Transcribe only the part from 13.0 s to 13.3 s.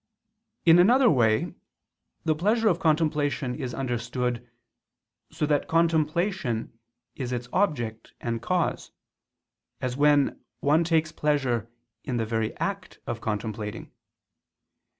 of